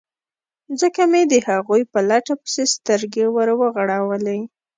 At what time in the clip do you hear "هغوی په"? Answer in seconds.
1.49-1.99